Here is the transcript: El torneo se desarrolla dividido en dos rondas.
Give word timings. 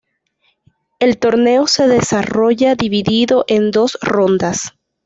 El 0.99 1.19
torneo 1.19 1.67
se 1.67 1.87
desarrolla 1.87 2.73
dividido 2.73 3.45
en 3.47 3.69
dos 3.69 3.99
rondas. 4.01 4.73